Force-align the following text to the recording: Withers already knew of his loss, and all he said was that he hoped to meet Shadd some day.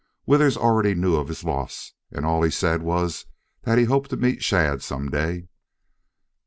Withers 0.25 0.57
already 0.57 0.95
knew 0.95 1.15
of 1.15 1.27
his 1.27 1.43
loss, 1.43 1.93
and 2.09 2.25
all 2.25 2.41
he 2.41 2.49
said 2.49 2.81
was 2.81 3.27
that 3.65 3.77
he 3.77 3.83
hoped 3.83 4.09
to 4.09 4.17
meet 4.17 4.43
Shadd 4.43 4.81
some 4.81 5.09
day. 5.11 5.47